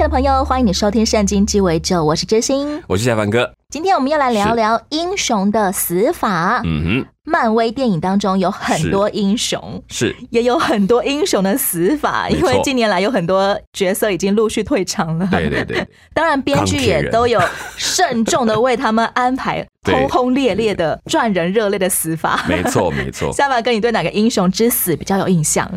[0.00, 2.82] 亲爱的朋友，欢迎你收听《圣经鸡尾酒》，我是知心。
[2.86, 3.52] 我是夏凡哥。
[3.68, 6.62] 今天我们要来聊聊英雄的死法。
[6.64, 15.28] 嗯哼，漫威电影当中有很多英雄，是也有很多英雄的死法，因为近年来有很多角色已经陆续退场了。
[15.30, 17.38] 对对对， 当然编剧也都有
[17.76, 22.42] 慎重的为他们安排 轰轰烈烈的赚人热泪的死法。
[22.48, 23.30] 没错没错。
[23.36, 25.70] 夏凡哥，你对哪个英雄之死比较有印象？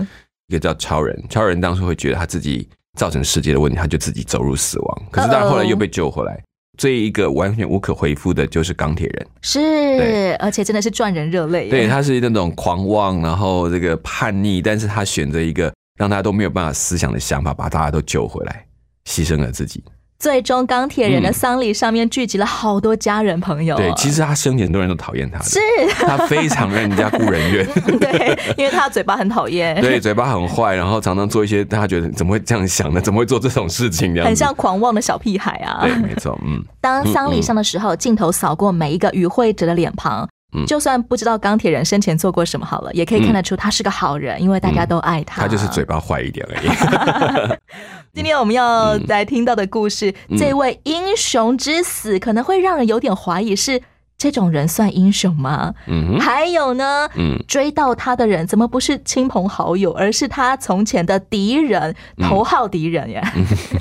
[0.48, 5.04] 一个叫超人，超人当初会觉得他自己造成世界的问题，他就自己走入死亡。
[5.12, 6.42] 可是他后来又被救回来。
[6.76, 9.28] 这一个完全无可回复的，就是钢铁人。
[9.42, 11.70] 是，而且真的是赚人热泪。
[11.70, 18.66] 对，他是那种狂妄，然后这个叛逆，但是他选择一个让大家都没有办法思想的想法，把大家都救回来，
[19.06, 19.84] 牺牲了自己。
[20.24, 23.76] 最终钢铁人的丧礼上面聚集了好多家人朋友。
[23.76, 25.60] 对，其实他生前很多人都讨厌他的，是，
[25.96, 27.68] 他非常让人家顾人怨。
[28.00, 33.02] 对，因为他嘴巴很讨厌，对，嘴巴很坏，然后常常做一些大家觉得怎么会这样想呢？
[33.02, 34.14] 怎么会做这种事情？
[34.14, 35.82] 这样很像狂妄的小屁孩啊。
[35.82, 40.26] 对，没错，嗯，当丧礼上的时候，镜头扫过每一个与会者的脸庞。
[40.56, 45.44] 嗯就算不知道钢铁人生前做过什么好了，也可以看得出他是个好人，因为大家都爱他。
[45.44, 45.84] 他就是嘴。
[45.84, 47.58] 巴坏一点而已。
[48.16, 53.82] 今天我们要来听到的故事，嗯这位英雄之死可能会让人有点怀疑，是
[54.18, 55.74] 这种人算英雄吗？
[55.88, 63.34] 嗯，还有呢，嗯，追到他的人怎么不是亲朋好友，而是他从前的敌人、嗯头号敌人呀？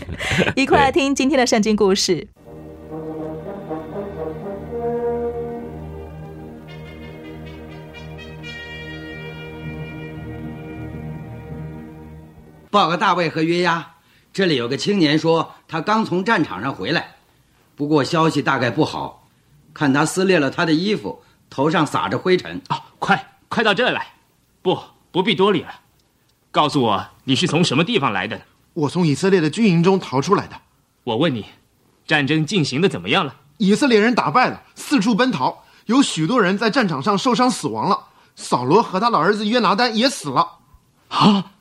[0.56, 2.26] 一块来听今天的圣经故事。
[12.72, 13.86] 报告大卫和约押，
[14.32, 17.16] 这里有个青年说他刚从战场上回来，
[17.76, 19.28] 不过消息大概不好，
[19.74, 22.62] 看他撕裂了他的衣服，头上撒着灰尘。
[22.70, 24.14] 哦，快快到这儿来！
[24.62, 24.78] 不，
[25.10, 25.80] 不必多礼了。
[26.50, 28.40] 告诉我你是从什么地方来的？
[28.72, 30.56] 我从以色列的军营中逃出来的。
[31.04, 31.44] 我问你，
[32.06, 33.36] 战争进行的怎么样了？
[33.58, 38.06] 以色列人打败了，四处奔逃，有许多人在战场上受伤死亡了。
[38.34, 40.56] 扫罗和他的儿子约拿丹也死了。
[41.08, 41.51] 啊！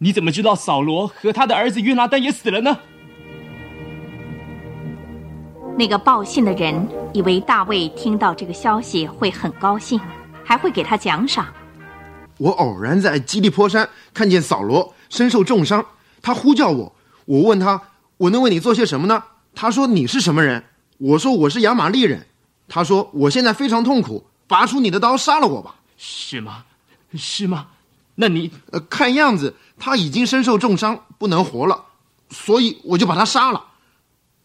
[0.00, 2.78] 你怎么知道扫罗和他的儿子约拿丹也死了呢？
[5.76, 10.00] 那个报信的人以为大卫听到这个消息会很高兴，
[10.44, 11.46] 还会给他奖赏。
[12.36, 15.84] 我偶然在基利坡山看见扫罗身受重伤，
[16.22, 16.92] 他呼叫我，
[17.24, 17.82] 我问他
[18.18, 19.20] 我能为你做些什么呢？
[19.52, 20.62] 他说你是什么人？
[20.98, 22.24] 我说我是亚玛利人。
[22.68, 25.74] 他说我现在非常痛苦，拔出你的刀杀了我吧。
[25.96, 26.64] 是吗？
[27.14, 27.66] 是吗？
[28.20, 31.84] 那你呃，看样子他已经身受重伤，不能活了，
[32.30, 33.64] 所以我就把他杀了。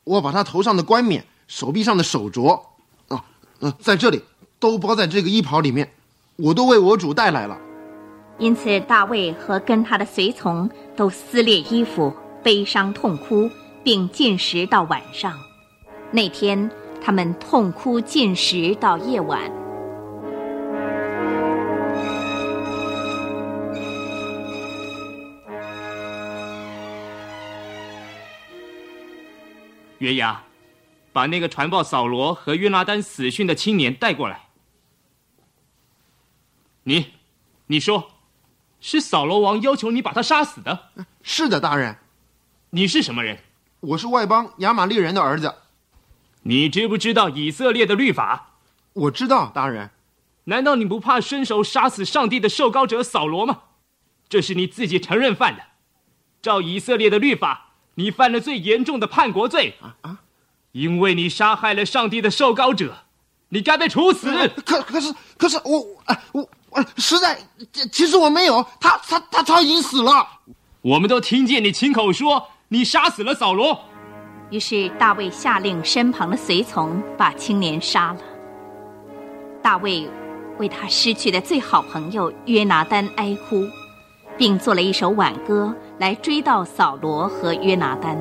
[0.04, 2.62] 我把他头上的冠冕、手臂上的手镯，
[3.08, 3.26] 啊，
[3.62, 4.22] 呃，在这里
[4.60, 5.92] 都包在这个衣袍里面，
[6.36, 7.58] 我都为我主带来了。
[8.38, 12.14] 因此，大卫和跟他的随从都撕裂衣服，
[12.44, 13.50] 悲伤痛哭，
[13.84, 15.34] 并进食到晚上。
[16.12, 16.70] 那天，
[17.02, 19.63] 他们痛哭进食到夜晚。
[30.04, 30.44] 约牙，
[31.14, 34.50] 把那个传报扫罗和约拿丹死讯的青年带过来。
[36.84, 37.14] 你，
[37.68, 38.12] 你说，
[38.82, 40.90] 是扫罗王要求你把他杀死的？
[41.22, 41.96] 是的，大人，
[42.72, 43.40] 你是什么人？
[43.80, 45.56] 我是外邦亚玛利人的儿子。
[46.42, 48.58] 你知不知道以色列的律法？
[48.92, 49.92] 我知道，大人。
[50.46, 53.62] 难道你不怕伸手杀死上帝的受膏者扫罗吗？
[54.28, 55.64] 这是你自己承认犯的。
[56.42, 57.63] 照以色列的律法，
[57.96, 60.20] 你犯了最严重的叛国罪啊啊！
[60.72, 62.96] 因为你杀害了上帝的受膏者，
[63.50, 64.32] 你该被处死。
[64.66, 67.38] 可可是可是我哎我我实在，
[67.92, 70.28] 其实我没有，他他他他已经死了。
[70.82, 73.80] 我们都听见你亲口说你杀死了扫罗。
[74.50, 78.20] 于是大卫下令身旁的随从把青年杀了。
[79.62, 80.10] 大卫
[80.58, 83.68] 为他失去的最好朋友约拿丹哀哭，
[84.38, 88.18] 并做了一首挽歌来追悼扫罗和约拿丹。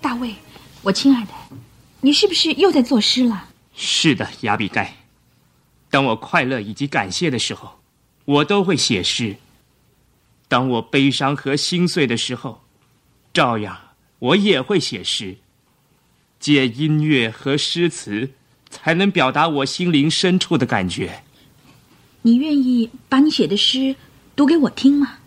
[0.00, 0.34] 大卫，
[0.82, 1.32] 我亲爱的，
[2.00, 3.48] 你是不是又在作诗了？
[3.74, 4.94] 是的，亚比盖。
[5.90, 7.80] 当我快乐以及感谢的时候，
[8.24, 9.36] 我都会写诗；
[10.48, 12.62] 当我悲伤和心碎的时候，
[13.32, 13.76] 照样
[14.26, 15.36] 我也会写诗。
[16.40, 18.30] 借音乐和诗词，
[18.68, 21.22] 才能表达我心灵深处的感觉。
[22.22, 23.94] 你愿意把你写的诗
[24.34, 25.18] 读给我听吗？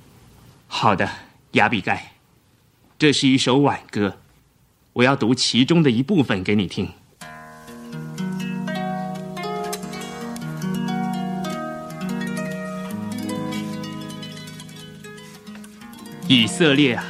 [0.68, 1.10] 好的，
[1.52, 2.14] 雅比盖。
[2.98, 4.18] 这是一首挽歌，
[4.92, 6.90] 我要读其中的一部分给你听。
[16.28, 17.04] 以色列啊，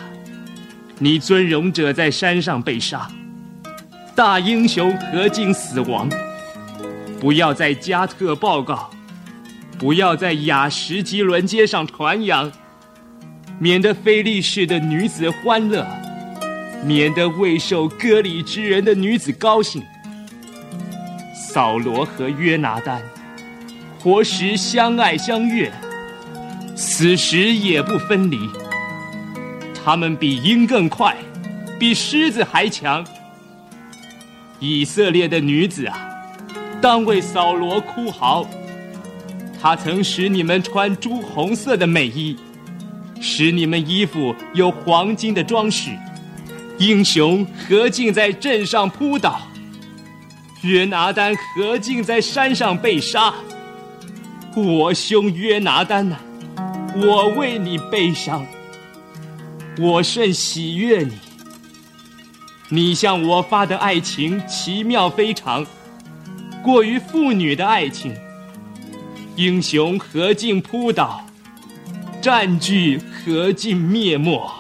[1.02, 3.10] 你尊荣者在山上被杀，
[4.14, 6.10] 大英雄何进死亡？
[7.22, 8.92] 不要在加特报告，
[9.78, 12.52] 不要在雅什吉伦街上传扬，
[13.60, 15.88] 免得非利士的女子欢乐，
[16.84, 19.82] 免得未受割礼之人的女子高兴。
[21.34, 23.02] 扫罗和约拿丹，
[24.02, 25.72] 活时相爱相悦，
[26.76, 28.38] 死时也不分离。
[29.84, 31.16] 他们比鹰更快，
[31.80, 33.06] 比狮子还强。
[34.60, 36.10] 以色列的女子啊，
[36.82, 38.46] 当为扫罗哭嚎。
[39.62, 42.38] 他曾使你们穿朱红色的美衣，
[43.20, 45.92] 使你们衣服有黄金的装饰。
[46.78, 49.42] 英雄何进在镇上扑倒，
[50.62, 53.34] 约拿丹何进在山上被杀。
[54.56, 56.18] 我兄约拿丹呐，
[56.96, 58.46] 我为你悲伤。
[59.80, 61.18] 我甚喜悦你，
[62.68, 65.66] 你向我发的爱情奇妙非常，
[66.62, 68.14] 过于妇女的爱情。
[69.38, 71.26] 英雄何尽扑倒，
[72.22, 74.59] 占据何尽灭没。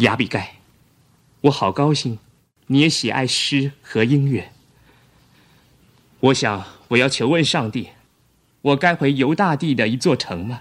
[0.00, 0.54] 亚比盖，
[1.42, 2.18] 我好高兴，
[2.68, 4.50] 你也喜爱诗和音乐。
[6.20, 7.90] 我想，我要求问上帝，
[8.62, 10.60] 我该回犹大地的一座城吗？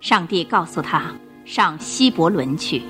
[0.00, 1.14] 上帝告诉他
[1.44, 2.82] 上希伯伦去，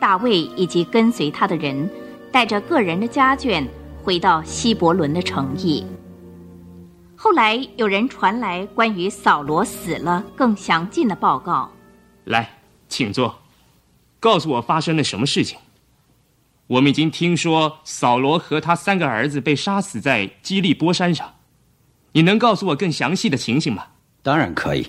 [0.00, 1.88] 大卫以及跟随他的人。
[2.32, 3.64] 带着个人的家眷
[4.02, 5.86] 回到希伯伦的城邑。
[7.14, 11.70] 后来有人传来关于扫罗死了更详尽的报告。
[12.24, 12.58] 来，
[12.88, 13.38] 请坐，
[14.18, 15.58] 告诉我发生了什么事情。
[16.66, 21.34] 我们已经听说扫罗和他三个儿子被杀死在基利波山上，
[22.12, 23.84] 你能告诉我更详细的情形吗？
[24.22, 24.86] 当然可以。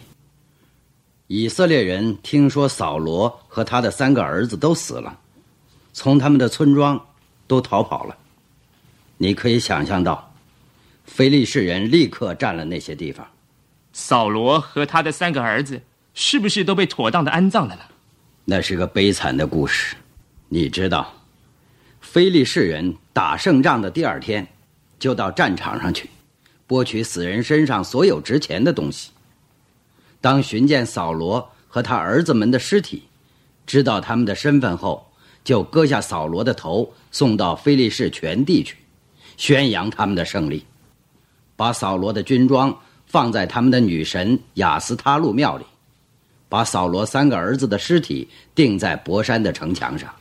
[1.27, 5.19] 以色列人听说扫罗和他的三个儿子都死了，
[5.91, 6.99] 从他们的村庄。
[7.53, 8.17] 都逃跑了，
[9.17, 10.33] 你可以想象到，
[11.05, 13.27] 非利士人立刻占了那些地方。
[13.91, 15.79] 扫罗和他的三个儿子
[16.15, 17.81] 是不是都被妥当的安葬了呢？
[18.45, 19.95] 那是个悲惨的故事。
[20.49, 21.13] 你知道，
[22.01, 24.47] 非利士人打胜仗的第二天，
[24.97, 26.09] 就到战场上去，
[26.67, 29.11] 剥取死人身上所有值钱的东西。
[30.19, 33.03] 当寻见扫罗和他儿子们的尸体，
[33.67, 35.07] 知道他们的身份后。
[35.43, 38.77] 就割下扫罗的头，送到菲利士全地去，
[39.37, 40.65] 宣扬他们的胜利。
[41.55, 45.65] 把扫罗的军装放在他们的女神雅斯他路庙里，
[46.49, 50.13] 把扫罗三个儿子的尸体钉在博山的城墙上。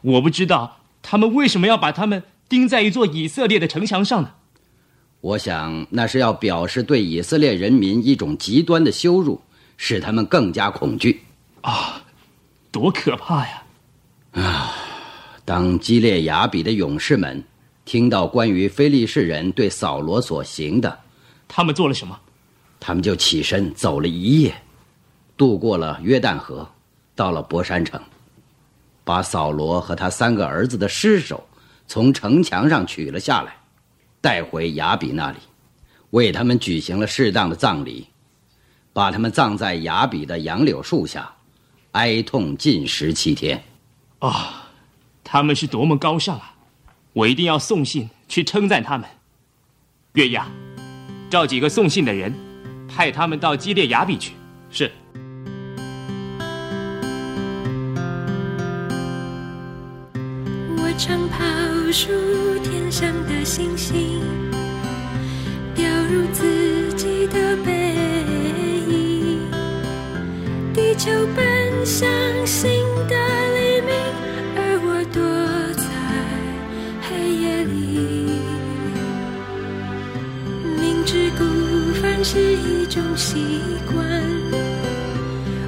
[0.00, 4.30] 我不知道他们为什么要把他们钉在一座以色列的城墙上呢？
[5.20, 9.40] 我想那是要表示对以色列人民一种极端的羞辱，
[9.76, 11.22] 使他们更加恐惧。
[11.62, 12.02] 啊，
[12.70, 13.63] 多可怕呀！
[14.34, 14.70] 啊！
[15.44, 17.44] 当基列雅比的勇士们
[17.84, 20.98] 听到关于非利士人对扫罗所行的，
[21.46, 22.18] 他们做了什么？
[22.80, 24.54] 他们就起身走了一夜，
[25.36, 26.66] 渡过了约旦河，
[27.14, 28.00] 到了博山城，
[29.04, 31.46] 把扫罗和他三个儿子的尸首
[31.86, 33.54] 从城墙上取了下来，
[34.20, 35.38] 带回雅比那里，
[36.10, 38.06] 为他们举行了适当的葬礼，
[38.94, 41.30] 把他们葬在雅比的杨柳树下，
[41.92, 43.62] 哀痛禁食七天。
[44.20, 44.70] 啊，
[45.22, 46.54] 他们是多么高尚啊！
[47.12, 49.08] 我一定要送信去称赞他们。
[50.14, 50.46] 月牙，
[51.28, 52.34] 召几个送信的人，
[52.88, 54.32] 派他们到基列雅比去。
[54.70, 54.90] 是。
[60.76, 61.44] 我常跑
[61.92, 62.10] 数
[62.60, 64.22] 天上的星星，
[65.74, 67.94] 掉入自己的背
[68.88, 69.40] 影。
[70.72, 72.08] 地球奔向
[72.46, 72.70] 新
[73.08, 73.16] 的
[82.26, 84.02] 是一种习惯，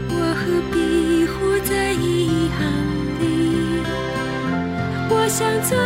[0.08, 2.66] 我何必活在遗憾
[3.20, 3.84] 里？
[5.10, 5.76] 我想做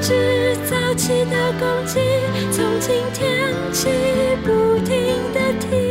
[0.00, 1.98] 只早起的公鸡，
[2.52, 3.88] 从今天起
[4.44, 4.94] 不停
[5.34, 5.89] 地啼。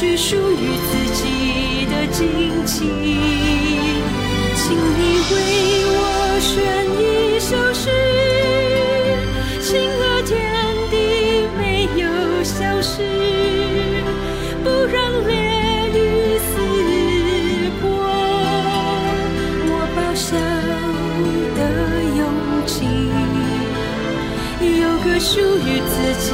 [0.00, 2.88] 去属于自己的惊奇。
[4.56, 5.34] 请你为
[5.92, 6.00] 我
[6.40, 6.48] 选
[6.96, 7.84] 一首诗。
[9.60, 10.32] 庆贺天
[10.90, 10.94] 地
[11.58, 12.08] 没有
[12.42, 13.02] 消失，
[14.64, 15.36] 不让烈
[15.92, 15.98] 雨
[16.48, 16.50] 撕
[17.82, 17.84] 破
[19.68, 20.28] 我报效
[21.58, 21.60] 的
[22.16, 22.20] 勇
[22.64, 22.72] 气，
[24.80, 25.28] 有个属
[25.58, 25.92] 于自
[26.24, 26.32] 己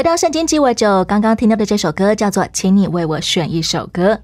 [0.00, 4.14] 回到圣经鸡尾酒，刚刚听到的这首歌叫做《请你为我选一首歌》。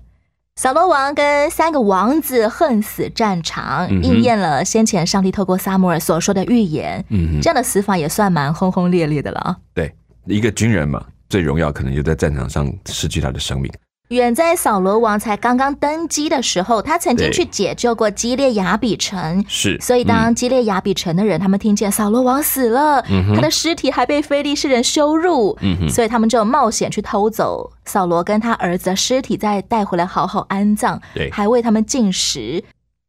[0.59, 7.05] 扫罗王跟三个王子恨死战场，嗯应验了先前上帝透过撒母耳所说的预言。
[7.11, 9.57] 嗯这样的死法也算蛮轰轰烈烈的了啊！
[9.75, 13.71] 对，一个军人嘛，最荣耀可能就在战场上失去他的生命。
[14.09, 19.45] 远在扫罗王才刚刚登基的时候，他曾经去解救过基列雅比城。
[19.49, 20.35] 是，所以，当嗯。
[20.35, 31.31] 基列雅比城的人他们听见扫罗王死了，嗯他的尸体还被非利士人羞辱，嗯所以他们就冒险去偷走扫罗跟他儿子的尸体，再带回来好好安葬，对。
[31.31, 32.63] 还为他们进食。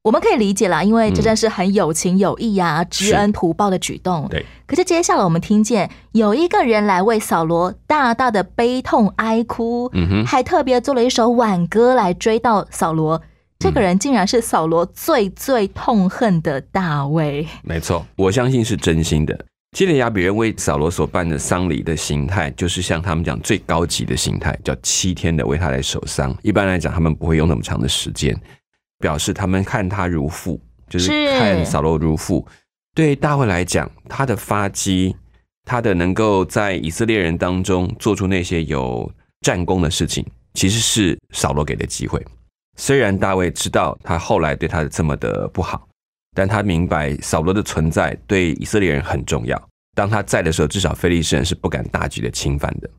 [0.08, 4.26] 我们可以理解啦，因为这真是很有情有义啊，知恩图报的举动。
[4.30, 13.22] 对，可是接下来我们听见有一个人来为扫罗大大的悲痛哀哭，嗯哼还特别做了一首挽歌来追悼扫罗。
[13.60, 17.46] 这个人竟然是扫罗最最痛恨的大卫。
[17.64, 19.38] 没错，我相信是真心的。
[19.76, 26.34] 基列亚比人为扫罗所办的丧礼的形态，就是像他们讲最高级的形态，叫七天的为他来守丧。
[26.42, 28.34] 一般来讲，他们不会用那么长的时间，
[29.00, 32.48] 表示他们看他如父，就是是看扫罗如父。
[32.96, 35.16] 对大卫来讲，他的发迹，
[35.64, 39.12] 他的能够在以色列人当中做出那些有
[39.42, 42.26] 战功的事情，其实是扫罗给的机会。
[42.76, 45.88] 虽然大卫知道他后来对他这么的不好，
[46.36, 49.62] 但他明白扫罗的存在对以色列人很重要。
[49.96, 52.90] 当他在的时候，至少非利士人是不敢大举的侵犯的。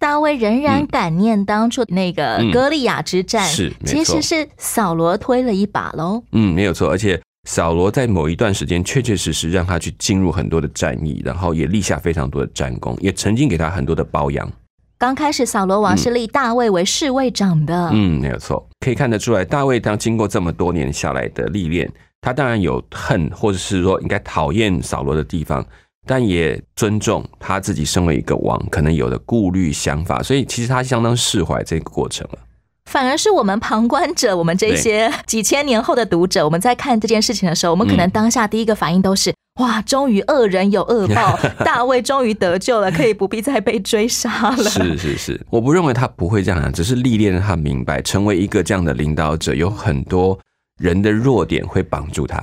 [0.00, 6.22] 大卫仍然感念当初那个嗯歌利亚之战，是其实是扫罗推了一把喽。
[6.32, 6.88] 嗯，没有错。
[6.88, 14.50] 而且扫罗在某一段时间确确实实让他去进入很多的战役，然后也立下非常多的战功，也曾经给他很多的褒扬。
[14.98, 21.90] 刚开始扫罗王是立大卫为侍卫长的，嗯，没有错，可以看得出来，大卫当经过这么多年下来的历练，
[22.22, 25.64] 他当然有恨，或者是说应该讨厌扫罗的地方，
[26.06, 32.38] 但也尊重他自己身为一个王可能有的顾虑想法，所以其实他相当释怀这个过程了。
[32.86, 44.64] 反而是我们旁观者，我们这些几千年后的读者，我们在看这件事情的时候，我们可能嗯当下第一个反应都是：哇，终于恶人有恶报，大卫终于得救了，可以不必再被追杀了。
[44.64, 50.36] 是是是，我不认为他不会这样讲，只是历练让他明白，成为一个这样的领导者，有很多
[50.80, 52.42] 人的弱点会绑住他，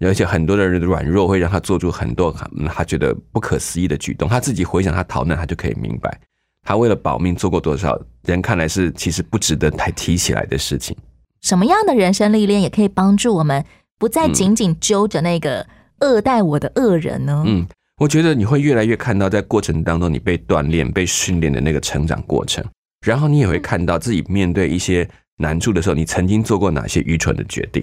[0.00, 4.28] 而且很多的人的软弱会让他做出很多嗯他觉得不可思议的举动。
[4.28, 6.20] 他自己回想他逃难，他就可以明白，
[6.62, 10.96] 他为了保命做过多少人看来是其实不值得太提起来的事情。
[11.40, 13.64] 什么样的人生历练也可以帮助我们
[13.98, 15.66] 不再紧紧揪着那个
[16.00, 17.42] 恶待我的恶人呢？
[17.46, 22.64] 嗯，我觉得你会越来越看到，在过程当中你被锻炼、被训练的那个成长过程，
[23.04, 27.82] 然后你也会看到自己面对一些难处的时候，你曾经做过哪些愚蠢的决定。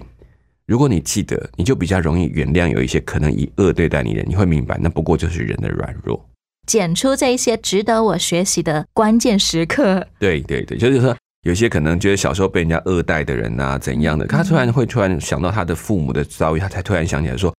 [0.66, 6.28] 如果你记得，你就比较容易原谅有一些可能以恶对待你的人，你会明白，那不过就是人的软弱。
[6.66, 10.04] 剪出这一些值得我学习的关键时刻。
[10.18, 17.54] 对对对，就是说，有些可能觉得小时候被人家恶待的人啊，怎样的，他突然会突然想到他的父母的遭遇，他才突然想起来说，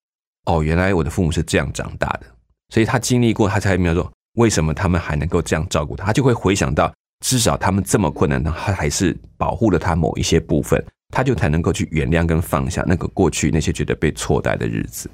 [0.45, 2.25] 哦，原来我的父母是这样长大的，
[2.73, 6.93] 所以他经历过，他才明白说，为什么他们还能够这样照顾他，他就会回想到，
[7.25, 10.83] 至少他们这么困难，他还是保护了他某一些部分，
[11.13, 15.09] 他就才能够去原谅跟放下那个过去那些觉得被错待的日子。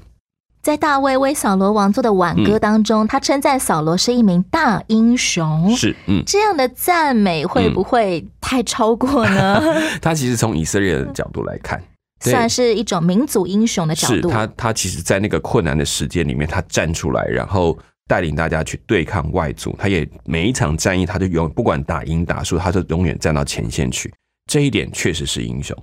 [0.61, 5.69] 在大卫为扫罗王做的挽歌当中，他称赞扫罗是一名大英雄。
[5.75, 9.61] 是，嗯，这样的赞美会不会太超过呢？
[10.01, 11.83] 他其实从以色列的角度来看，
[12.23, 14.13] 对算是一种民族英雄的角度。
[14.13, 19.75] 是他，他其实，在那个困难的时间里面，他站出来，然后带领大家去对抗外族。
[19.77, 24.09] 他也每一场战役，他就永不管打赢打输，他就永远站到前线去。
[24.49, 25.77] 这一点确实是英雄。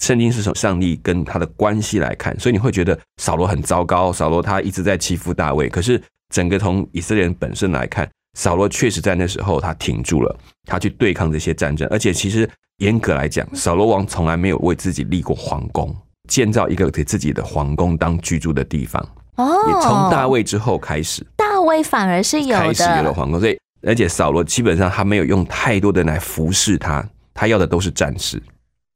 [0.00, 5.68] 圣经是从上帝跟他的关系来看，所以你会觉得扫罗很糟糕，扫罗他一直在欺负大卫。
[5.68, 6.00] 可是
[6.32, 11.88] 整个从以色列人本身来看，扫罗确实在那时候他挺住了，他去对抗这些战争。
[11.90, 15.92] 而且其实严格来讲，扫罗王从来没有为自己立过皇宫，
[16.28, 19.04] 建造一个给自己的皇宫当居住的地方。
[19.34, 27.08] 哦也从大卫之后开始，大卫反而是有开始有了，皇宫，所以而且扫罗基本上他没有用太多的人来服侍他，
[27.38, 28.42] 他要的都是战士。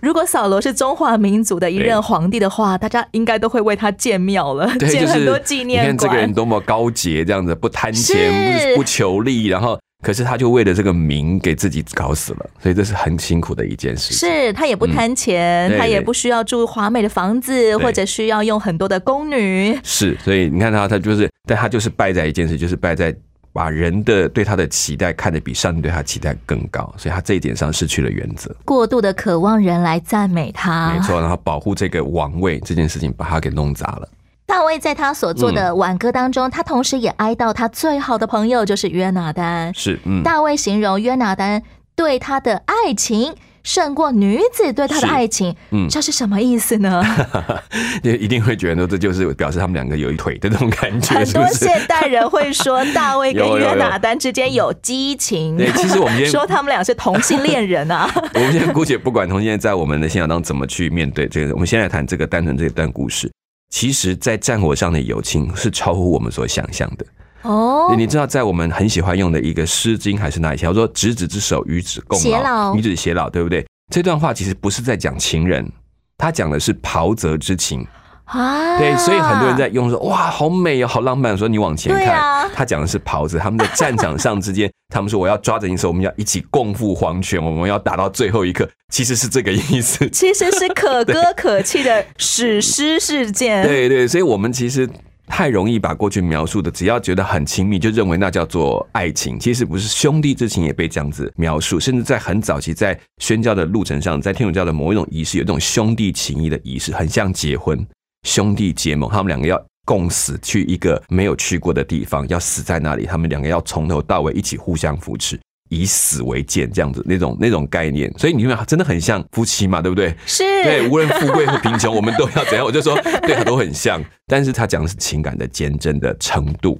[0.02, 6.34] 如果扫罗是中华民族的一任皇帝的话，大家应该都会为他建庙了，建很多纪念你看这个人。
[6.34, 14.28] 多么高洁，这样子不贪钱，不不求利，然后可是他就为了这个名给自己搞死了，所以这是很辛苦的一件事情。
[14.28, 19.78] 是他也不贪钱，嗯对对他也不需要住华美的房子，或者需要用很多的宫女。
[19.84, 23.14] 是，所以你看他，他就是，但他就是败在一件事，就是败在
[23.52, 28.54] 把人的对他的期待看得比上帝对他期待更高，所以他这一点上失去了原则。
[28.64, 34.08] 过度的渴望人来赞美他，没错，然后保护这个王位这件事情，把他给弄砸了。
[34.46, 39.72] 大卫在他所做嗯的挽歌当中，他同时也哀悼他最好的朋友就是约拿丹。
[39.74, 41.62] 是，嗯，大卫形容约拿丹
[41.94, 47.02] 对他的爱情胜过女子对他的爱情，嗯这是什么意思呢？
[48.02, 51.46] 也一定会觉得这就是表示他们两个有一腿的那种感觉， 很多？
[51.48, 58.10] 现代人会说大卫跟 约拿丹之间有激情，对其实我们今天说他们俩是同性恋人啊。
[58.34, 63.30] 我们现在姑且不管同性恋在我们的信仰当中怎么去面对这个，我们先来谈这个单纯这一段故事。
[63.70, 67.06] 其实，在战火上的友情是超乎我们所想象的。
[67.42, 73.66] 哦，你知道，在我们很喜欢用的一个《诗经》还是哪一条说“执子之手，与子共偕老与子偕老”，对不对？
[73.92, 75.70] 这段话其实不是在讲情人，
[76.16, 77.86] 他讲的是袍泽之情。
[78.24, 81.36] 啊，对，所以很多人在用说哇，好美哦，好浪漫。
[81.36, 90.08] 说你往前看，他讲的是袍子，他们在战场上之间，他们说我要抓着你手，我们要一起共赴黄泉，我们要打到最后一刻，其实是这个意思。
[90.10, 93.62] 其实是可歌可泣的史诗事件。
[93.66, 94.88] 对对，所以我们其实
[95.26, 99.38] 太容易把过去描述的，只要觉得很亲密，就认为那叫做爱情。
[99.38, 107.86] 其实不是，兄弟之情也被这样子描述，甚至在很早期在宣教的路程上，在天主教的某一种仪式，有一种兄弟情谊的仪式，很像结婚，
[108.28, 109.62] 兄弟结盟，他们两个要。
[109.84, 113.04] 共死去一个没有去过的地方，要死在那里。
[113.04, 115.36] 他们两个要从头到尾一起互相扶持，
[115.72, 118.12] 以死为鉴，这样子那种那种概念。
[118.18, 120.14] 所以你们真的很像夫妻嘛，对不对？
[120.26, 122.64] 是，对，无论富贵和贫穷，我们都要怎样？
[122.64, 126.78] 我就说，对，他都很像，但是他讲的是情感的坚贞的程度，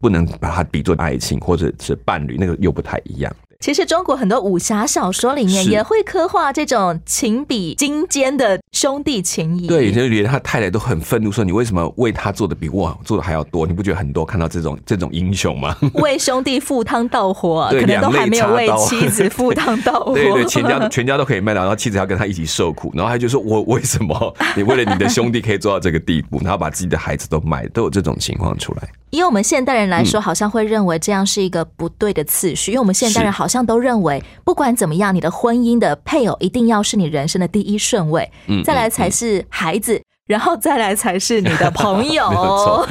[0.00, 3.32] 不能把它比作爱情或者是伴侣，那个又不太一样。
[3.62, 9.68] 其实中国很多武侠小说里面也会刻画这种情比金坚的兄弟情谊。
[9.68, 13.64] 对，就连他太太都很愤怒，说你为什么为他做的比我做的还要多？
[13.64, 15.76] 你不觉得很多看到这种 这种英雄吗？
[15.94, 20.14] 为兄弟赴汤蹈火， 对可能都还没有为妻子 赴汤蹈火。
[20.14, 42.30] 对对，全家全家都可以卖到，然后妻子要跟他一起受苦，然后他就说：“我为什么你为了你的兄弟可以做到这个地步，然后把自己的孩子都卖，都有这种情况出来。”以我们现代人来说，嗯好像会认为这样是一个不对的次序，因为我们现代人好像都认为，不管怎么样，你的婚姻的配偶一定要是你人生的第一顺位，嗯再来才是孩子，然后再来才是你的朋友。
[42.30, 42.86] 没错，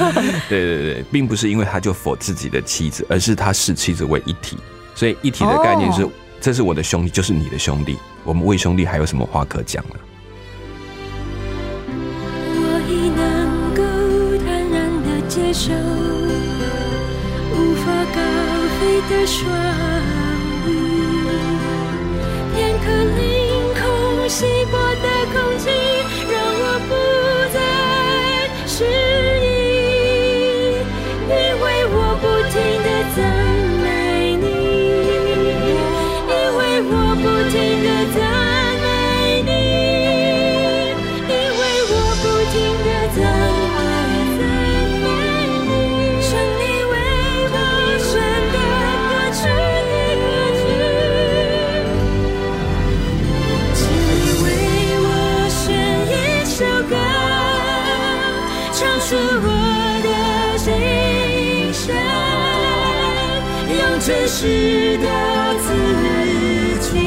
[0.48, 4.58] 对对对，并不是因为他就否自己的妻子，而是他视妻子为一体，
[4.94, 9.94] 所以一体的概念是，哦这是我的兄弟，就是你的兄弟，我们为兄弟还有什么话可讲呢？
[12.54, 13.82] 我已能够
[14.44, 15.72] 坦然地接受
[17.54, 18.18] 无法高
[18.80, 20.01] 飞的双翼，
[22.54, 23.20] 片刻凌
[23.74, 25.91] 空稀薄的空气，
[64.04, 65.06] 真实的
[65.60, 65.66] 自
[66.80, 66.98] 己，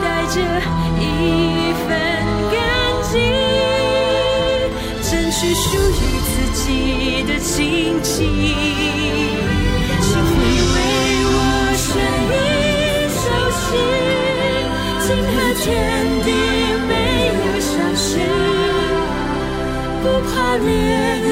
[0.00, 0.36] 带着
[1.00, 1.02] 一
[1.82, 1.88] 份
[2.52, 2.54] 感
[3.02, 3.12] 激，
[5.02, 6.64] 争取属于自己
[7.24, 8.14] 的荆棘。
[10.00, 10.40] 请你
[10.72, 10.76] 为
[11.34, 11.34] 我
[11.76, 11.84] 选
[12.30, 12.32] 一
[13.10, 13.24] 首
[13.58, 13.66] 诗，
[15.02, 15.64] 请和天
[16.24, 16.26] 地
[16.86, 16.90] 没
[17.34, 18.08] 有消失，
[20.02, 20.64] 不怕烈
[21.20, 21.26] 日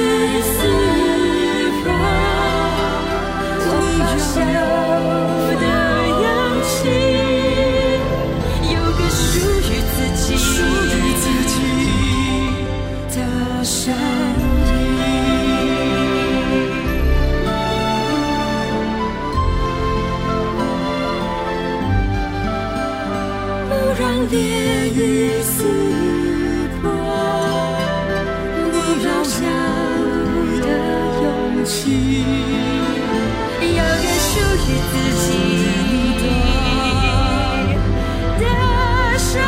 [23.97, 25.63] 让烈雨撕
[26.81, 26.91] 破
[28.71, 29.41] 你要想
[30.61, 30.67] 的
[31.23, 32.23] 勇气。
[33.67, 34.33] 有的勇气，有个属
[34.67, 35.33] 于自己、
[38.39, 38.43] 的
[39.17, 39.43] 声音。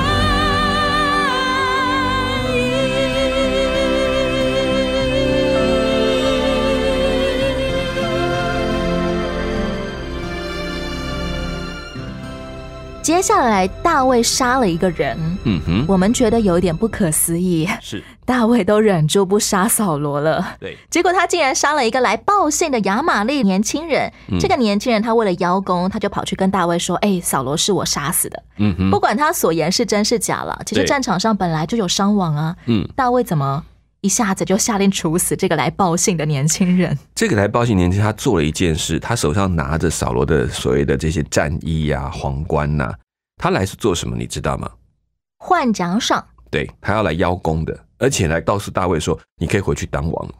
[13.02, 20.58] 接下来，大卫杀了一个人，嗯哼，我们觉得有点不可思议，是大卫都忍住不杀扫罗了。
[20.60, 24.12] 对，结果他竟然杀了一个来报信的亚玛利年轻人。
[24.28, 28.44] 嗯这个年轻人他为了邀功，他就跑去跟大卫说：“哎、扫罗是我杀死的。
[28.58, 32.54] 嗯哼，不管他所言是真是假了，其实战场上本来就有伤亡啊。
[32.66, 33.64] 嗯，大卫怎么
[34.02, 36.98] 一下子就下令处死这个来报信的年轻人？
[37.16, 42.94] 这个来报信年轻，他做了一件事，他手上拿着扫罗的所谓的这些战衣呀、皇冠呐、
[43.42, 44.18] 他来是做什么？
[44.18, 44.70] 你知道吗？
[45.40, 50.34] 换奖赏，对他要来邀功的，而且来告诉大卫说：“你可以回去当王。”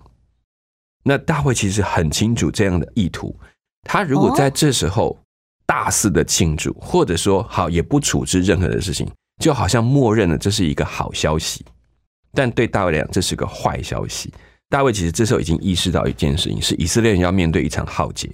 [1.04, 3.36] 那大卫其实很清楚这样的意图。
[3.84, 5.18] 他如果在这时候
[5.66, 9.10] 大肆的庆祝，或者说好也不处置任何的事情，
[9.42, 11.66] 就好像默认了这是一个好消息。
[12.34, 14.34] 但对大卫来讲，这是个坏消息。
[14.70, 18.30] 大卫其实这时候已经意识到一件事情，是以色列人要面对一场浩劫。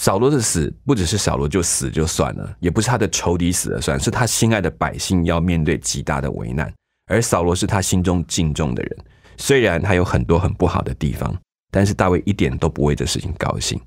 [0.00, 6.72] 扫罗的死不只是扫罗就死就算了，也不是他的仇敌死了算，是他心爱的百姓要面对极大的危难。
[7.12, 8.98] 而扫罗是他心中敬重的人，
[9.36, 11.36] 虽然他有很多很不好的地方，
[11.70, 13.78] 但是大卫一点都不为这事情高兴。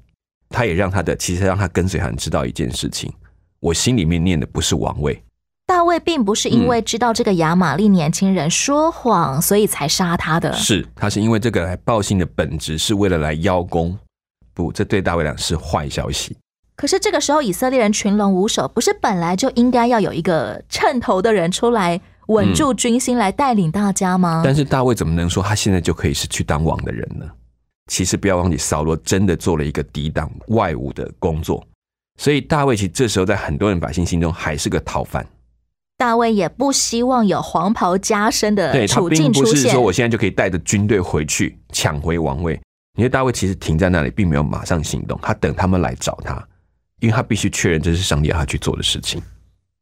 [0.49, 3.11] 他也让他的，其实让他跟随他人知道一件事情：
[3.59, 5.19] 我心里面念的不是王位，
[5.65, 10.53] 大卫并不是因为知道这个亚玛利年轻人说谎，所以才杀他的。
[10.53, 13.97] 是他是因为这个来报信的本质是为了来邀功。
[14.53, 16.37] 不，这对大卫来讲是坏消息。
[16.75, 24.41] 可是这个时候，以色列人群龙无首，不是本来就应该要有一个称头的人出来稳住军心，来带领大家吗？
[24.43, 27.25] 但是大卫怎么能说他现在就可以是去当王的人呢？
[27.91, 31.65] 其实不要忘记，扫罗真的做了一个抵挡外侮的工作，
[32.17, 35.25] 所以大卫其实这时候在很多人百姓心中还是个逃犯。
[35.97, 39.79] 大卫也不希望有黄袍加身的处境出现并不是说。
[39.79, 42.59] 我现在就可以带着军队回去抢回王位。
[42.97, 46.35] 因为大卫其实停在那里，并没有马上行动，他等他们来找他，
[47.01, 49.21] 因为他必须确认这是上帝要他去做的事情。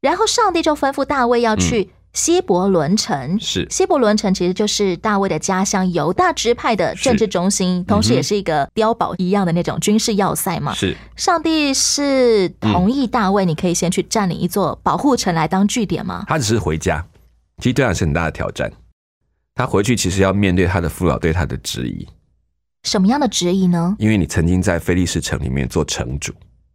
[0.01, 3.39] 然后上帝就吩咐大卫要去希伯伦城。
[3.39, 10.73] 是希伯伦城其实就是大卫的家乡，犹大支派的政治中心，同时也是一个碉堡一样的那种军事要塞嘛。
[10.73, 16.23] 是上帝是同意大卫，你可以先去占领一座保护城来当据点吗？
[16.28, 17.04] 他只是回家，
[17.58, 18.71] 其实对他是很大的挑战。
[19.56, 22.08] 他回去其实要面对他的父老对他的质疑，
[22.84, 23.95] 什么样的质疑呢？
[23.99, 26.34] 因为你曾经在菲利士城里面做城主，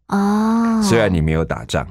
[0.09, 1.87] 哦，虽然你没有打仗，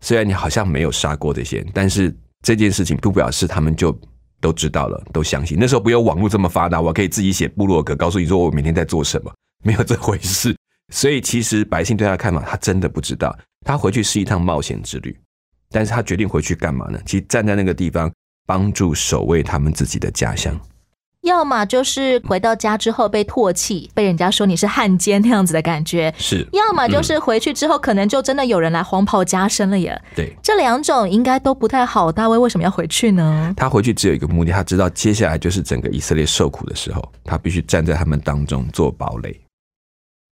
[0.00, 3.98] 虽然你好像没有杀过这些人，但是这件事情不表示他们就
[4.40, 5.58] 都知道了，都相信。
[5.58, 9.32] 那时候不有网络这么发达，我可以自己写部落格，告诉你说我每天在做什么，
[9.64, 10.56] 没有这回事。
[10.92, 13.36] 所以其实百姓对他的看法，他真的不知道。
[13.66, 15.14] 他回去是一趟冒险之旅，
[15.70, 16.98] 但是他决定回去干嘛呢？
[17.04, 18.10] 其实站在那个地方，
[18.46, 20.58] 帮助守卫他们自己的家乡。
[21.28, 30.00] 要么就是回到家之后被唾弃，被人家说你是汉奸那样子的感觉；是，要么就是回去之后，可能就真的有人来黄袍加身了耶。
[30.16, 32.10] 对这两种应该都不太好。
[32.10, 33.54] 大卫为什么要回去呢？
[33.56, 39.38] 他回去只有一个目的，他知道接下来就是整个以色列受苦的时候，他必须站在他们当中做堡垒。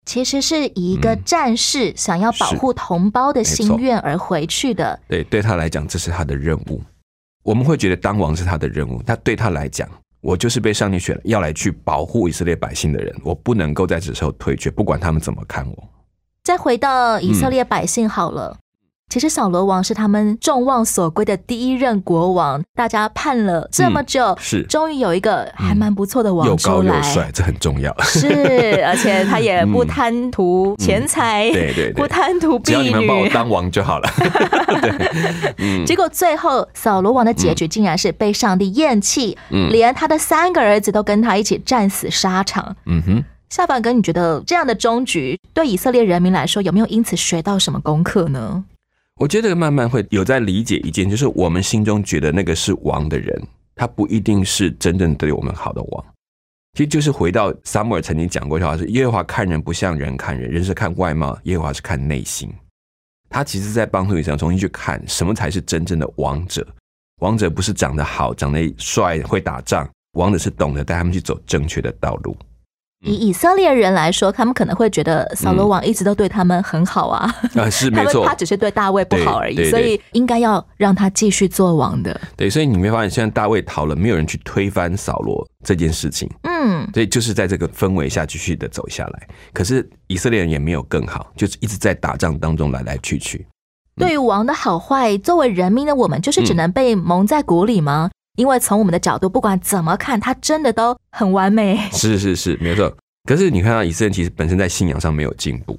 [0.07, 4.99] 其实是以一个战士想要保护同胞的心愿而回去的。
[5.09, 6.81] 对，对他来讲，这是他的任务。
[7.43, 9.89] 我们会觉得当王是他的任务，但对他来讲，
[10.27, 15.89] 我就是被上帝选要来去保护以色列百姓的人，我不能够在这时候退却，不管他们怎么看我。
[16.43, 18.59] 再回到以色列百姓好了，
[19.09, 26.97] 其实扫罗王是他们众望所归的第一任国王，大家盼了这么久，嗯是终于有一个还蛮不错的王又高出来。
[26.97, 27.97] 又帅，这很重要。
[28.03, 28.27] 是，
[28.85, 33.29] 而且他也不贪图钱财，嗯对对对不贪图只要婢你们把我女。
[33.29, 34.11] 当王就好了。
[34.83, 42.77] 对，嗯结果最后扫罗王的结局竟然是被上帝厌弃，嗯连他的三个儿子都跟他一起战死沙场。
[42.87, 43.25] 嗯哼。
[43.49, 48.65] 下半哥，你觉得这样的终局对以色列人民来说，有没有因此学到什么功课呢？
[49.19, 53.43] 我觉得慢慢会有在理解一件，就是我们心中觉得那个是王的人，
[53.75, 56.05] 他不一定是真正对我们好的王。
[56.75, 62.53] 其实就是回到撒母耳曾经讲过一句话是：耶和华看人不像人看人，人是看外貌，耶和华是看内心。
[63.31, 66.67] 他其实在帮助你想重新去看什么才是真正的王者。
[67.23, 72.37] 王者不是长得好、长得帅、会打仗，王者是懂得带他们去走正确的道路。
[73.07, 82.21] 以以色列人来说，他们可能会觉得扫罗王一直都对他们很好啊，啊，是 没错他，只是对大卫不好而已，所以应该要让他继续做王的。
[82.37, 86.29] 对，所以你没发现，现在大卫逃了，没有人去推翻扫罗这件事情。
[86.43, 89.29] 嗯，所以就是在这个氛围下继续的走下来。
[89.53, 93.47] 可是以色列人也没有更好，就是一直在打仗当中来来去去。
[93.99, 98.11] 对于王的好坏，作为人民的我们，就是只能被蒙在鼓里吗？
[98.37, 101.77] 因为从我们的角度，不管怎么看，他真的都很完美。
[101.91, 102.95] 是是是，没错。
[103.29, 105.77] 可是你看到以色列其实本身在信仰上没有进步，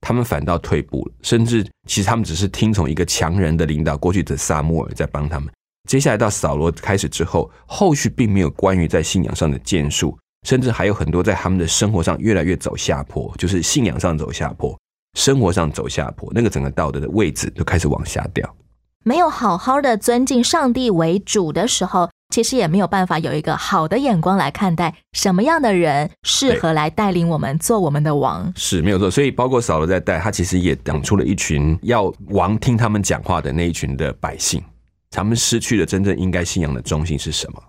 [0.00, 5.48] 他们反倒退步了，甚至其实他们只是听从一个强人的领导，过去的撒母耳在帮他们。
[5.88, 14.76] 接下来到扫罗开始之后，后续并没有关于在信仰上的建树，甚至还有很多在他们的生活上越来越走下坡，就是信仰上走下坡，
[15.14, 18.56] 生活上走下坡，那个整个道德的位置都开始往下掉。
[19.02, 28.52] 没有好好的尊敬上帝为主的时候，其实也没有办法有一个好的眼光来看待什么样的人适合来带领我们做我们的王。
[28.56, 34.62] 是没有错，所以包括扫罗在带，他其实也养出了一群要王听他们讲话的那一群的百姓，
[35.10, 37.62] 他们失去了真正应该信仰的中心是什么？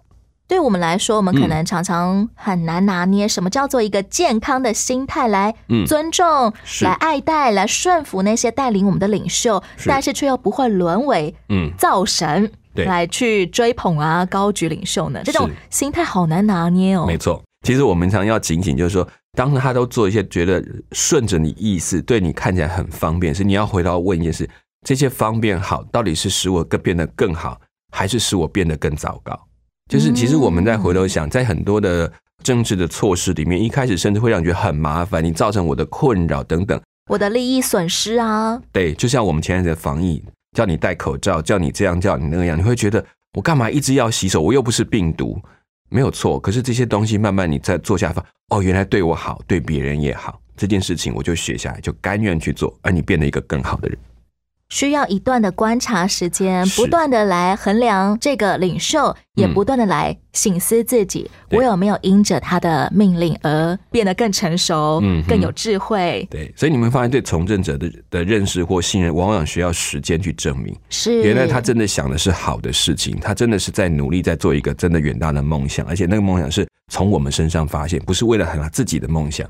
[0.51, 12.51] 对我们来说，我们嗯可能常常很难拿捏什么叫做一个健康的心态来嗯尊重、是来爱戴、来顺服那些带领我们的领袖，是但是却又不会沦为嗯，造神。
[12.73, 17.05] 对来去追捧啊，高举领袖呢，这种心态好难拿捏哦。
[17.05, 17.41] 没错。
[17.65, 20.61] 其实我们常要警醒，就是说，当他都做一些觉得
[20.91, 24.49] 顺着你意思，对你看起来很方便，是你要回到问一件事：
[24.85, 27.57] 这些方便好，到底是使我更变得更好，
[27.93, 29.39] 还是使我变得更糟糕？
[29.91, 32.09] 就是其实我们在回头想，在很多的
[32.41, 36.79] 政治的措施里面，一开始甚至会让你觉得很麻烦，你造成我的困扰等等。
[37.09, 40.23] 我的利益损失啊，对，就像我们前阵子的防疫，
[40.55, 44.39] 叫你戴口罩，叫你这样，叫你那样，你会觉得我干嘛一直要洗手？
[44.39, 45.37] 我又不是病毒，
[45.89, 46.39] 没有错。
[46.39, 53.97] 可是这些东西慢慢你在做下发，哦，原来对我好，对别人也好，这件事情我就学下来，就甘愿去做，而你变得一个更好的人。
[54.71, 66.25] 需要一段的观察时间，不断的来衡量这个领袖，也嗯不断的来醒思自己，对我有没有因着他的命令而变得更成熟、嗯更有智慧？
[66.31, 70.73] 对，所以你们发现对从政者的的认识或信任，往往需要时间去证明。
[70.89, 79.45] 是原来他真的想的是好的事情，他真的是在努力在做一个真的远大的梦想，而且那个梦想是从我们身上发现，不是为了他自己的梦想。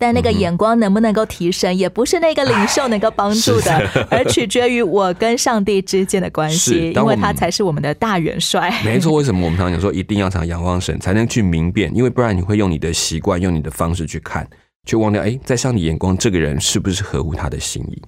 [0.00, 3.70] 但那个眼光能不能够提升，也不是那个领袖能够帮助的，
[4.10, 8.72] 而取决于我跟上帝之间的关系，因为他才是我们的大元帅。
[8.82, 11.94] 没错，为什么我们常讲说一定要常仰望神，才能去明辨？
[11.94, 14.48] 因为不然你会用你的习惯、用你的方式去看，
[14.86, 18.02] 却忘掉哎，在上帝眼光，这个人是不是合乎他的心意？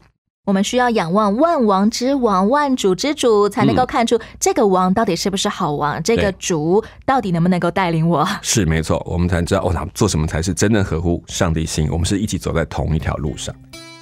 [0.45, 8.27] 我们需要仰望万王之王、万主之主，才能够看出这个王到底是不是好王，这个主到底能不能够带领我。
[8.43, 11.89] 是没错，我们才知道哦，那做什么才是真正合乎上帝心？
[11.93, 13.55] 我们是一起走在同一条路上。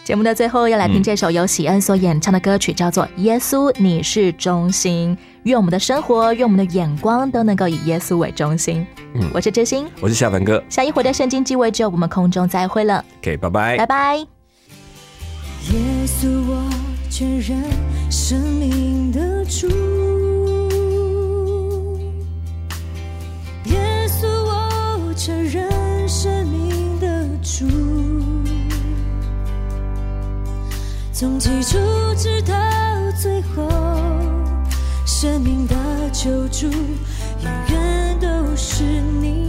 [0.03, 5.14] 节目的最后要来听嗯这首由喜恩所演唱的歌曲，叫做《耶稣你是中心》。
[5.42, 8.87] 愿我们的生活，愿我们的眼光都能够以耶稣为中心。
[9.12, 14.39] 嗯我是知心，我是夏凡哥下一回的圣经鸡尾酒，我们空中再会了，，OK，拜拜拜拜。
[15.68, 16.68] 耶稣，我
[17.08, 17.62] 全然
[18.10, 19.68] 生命的主。
[23.66, 27.66] 耶稣，我承认生命的主。
[31.12, 31.78] 从起初
[32.16, 32.54] 直到
[33.20, 33.68] 最后，
[35.04, 35.76] 生命的
[36.12, 38.82] 救主，永远都是
[39.20, 39.39] 你。